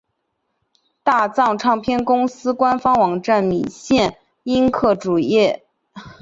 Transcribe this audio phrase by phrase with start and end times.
[1.03, 5.63] 大藏唱片公司官方网站米线音客主页